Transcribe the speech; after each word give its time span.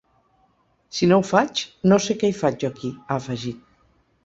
Si 0.99 1.09
no 1.11 1.19
ho 1.19 1.25
faig, 1.33 1.61
no 1.93 2.01
sé 2.07 2.17
què 2.23 2.33
hi 2.33 2.37
faig 2.41 2.59
jo 2.65 2.73
aquí, 2.75 2.93
ha 3.05 3.21
afegit. 3.21 3.65